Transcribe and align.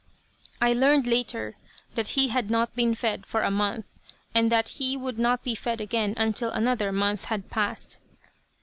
I 0.59 0.73
learned 0.73 1.05
later 1.05 1.57
that 1.93 2.07
he 2.17 2.29
had 2.29 2.49
not 2.49 2.75
been 2.75 2.95
fed 2.95 3.23
for 3.23 3.43
a 3.43 3.51
month, 3.51 3.99
and 4.33 4.51
that 4.51 4.69
he 4.69 4.97
would 4.97 5.19
not 5.19 5.43
be 5.43 5.53
fed 5.53 5.79
again 5.79 6.15
until 6.17 6.49
another 6.49 6.91
month 6.91 7.25
had 7.25 7.51
passed. 7.51 7.99